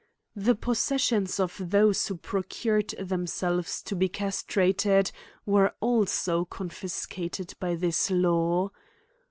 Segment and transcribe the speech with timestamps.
[0.35, 5.11] The possessions of those who procured themselves to be castrated,
[5.45, 8.71] were also confiscated by this law.